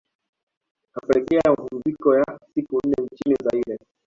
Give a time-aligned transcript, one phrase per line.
[0.93, 3.79] kapelekea mapumziko ya siku nne nchini Zaire